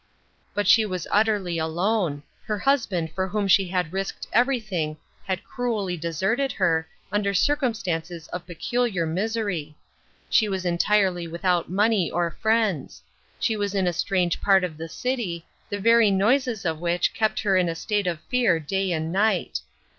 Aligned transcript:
But 0.55 0.67
she 0.67 0.83
was 0.83 1.05
utterly 1.11 1.59
alone; 1.59 2.23
her 2.47 2.57
husband 2.57 3.11
for 3.13 3.27
whom 3.27 3.47
she 3.47 3.67
had 3.67 3.93
risked 3.93 4.25
everything, 4.33 4.97
had 5.25 5.43
cruelly 5.43 5.95
deserted 5.95 6.53
her, 6.53 6.87
under 7.11 7.35
circumstances 7.35 8.27
of 8.29 8.47
peculiar 8.47 9.05
misery. 9.05 9.75
She 10.27 10.49
was 10.49 10.65
en 10.65 10.79
tirely 10.79 11.27
without 11.27 11.69
money 11.69 12.09
or 12.09 12.31
friends; 12.31 13.03
she 13.39 13.55
was 13.55 13.75
in 13.75 13.85
a 13.85 13.93
strange 13.93 14.41
part 14.41 14.63
of 14.63 14.75
the 14.75 14.89
city, 14.89 15.45
the 15.69 15.77
very 15.77 16.09
noises 16.09 16.65
of 16.65 16.79
which 16.79 17.13
kept 17.13 17.39
her 17.41 17.55
in 17.55 17.69
a 17.69 17.75
state 17.75 18.07
of 18.07 18.21
fear 18.21 18.59
day 18.59 18.91
and 18.91 19.11
night. 19.11 19.59